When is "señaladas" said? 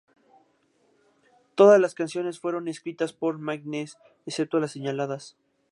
4.71-5.37